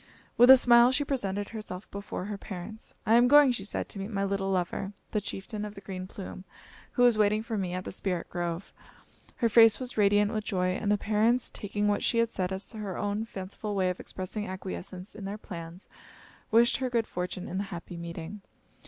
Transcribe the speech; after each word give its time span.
With 0.35 0.49
a 0.49 0.57
smile, 0.57 0.91
she 0.91 1.05
presented 1.05 1.49
herself 1.49 1.87
before 1.91 2.25
her 2.25 2.35
parents. 2.39 2.95
"I 3.05 3.13
am 3.13 3.27
going," 3.27 3.51
she 3.51 3.63
said, 3.63 3.87
"to 3.89 3.99
meet 3.99 4.09
my 4.09 4.23
little 4.23 4.49
lover, 4.49 4.93
the 5.11 5.21
Chieftain 5.21 5.63
of 5.63 5.75
the 5.75 5.81
Green 5.81 6.07
Plume, 6.07 6.43
who 6.93 7.05
is 7.05 7.19
waiting 7.19 7.43
for 7.43 7.55
me 7.55 7.73
at 7.73 7.85
the 7.85 7.91
Spirit 7.91 8.27
Grove." 8.27 8.73
Her 9.35 9.47
face 9.47 9.79
was 9.79 9.97
radiant 9.97 10.33
with 10.33 10.43
joy, 10.43 10.69
and 10.69 10.91
the 10.91 10.97
parents, 10.97 11.51
taking 11.51 11.87
what 11.87 12.01
she 12.01 12.17
had 12.17 12.31
said 12.31 12.51
as 12.51 12.71
her 12.71 12.97
own 12.97 13.25
fanciful 13.25 13.75
way 13.75 13.91
of 13.91 13.99
expressing 13.99 14.47
acquiescence 14.47 15.13
in 15.13 15.25
their 15.25 15.37
plans, 15.37 15.87
wished 16.49 16.77
her 16.77 16.89
good 16.89 17.05
fortune 17.05 17.47
in 17.47 17.59
the 17.59 17.65
happy 17.65 17.95
meeting. 17.95 18.41